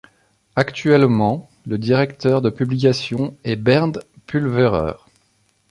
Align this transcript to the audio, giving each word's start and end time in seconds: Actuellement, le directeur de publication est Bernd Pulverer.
Actuellement, 0.55 1.47
le 1.67 1.77
directeur 1.77 2.41
de 2.41 2.49
publication 2.49 3.37
est 3.43 3.55
Bernd 3.55 4.03
Pulverer. 4.25 4.93